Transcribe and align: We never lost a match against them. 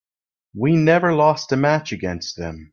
We 0.55 0.77
never 0.77 1.13
lost 1.13 1.51
a 1.51 1.55
match 1.55 1.91
against 1.91 2.35
them. 2.35 2.69